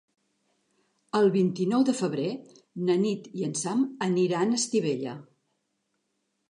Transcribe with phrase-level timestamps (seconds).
[1.19, 2.25] El vint-i-nou de febrer
[2.89, 5.17] na Nit i en Sam aniran a Estivella.